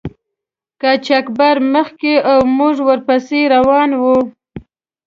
قاچاقبر 0.81 1.55
مخکې 1.73 2.13
او 2.31 2.39
موږ 2.57 2.75
ور 2.87 2.99
پسې 3.07 3.39
روان 3.55 3.89
وو. 4.01 4.17